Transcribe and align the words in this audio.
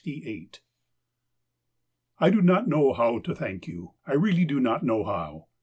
I 2.19 2.31
DO 2.31 2.41
not 2.41 2.67
know 2.67 2.91
how 2.93 3.19
to 3.19 3.35
thank 3.35 3.67
you— 3.67 3.93
I 4.07 4.13
really 4.13 4.45
do 4.45 4.59
not 4.59 4.81
know 4.81 5.03
how. 5.03 5.45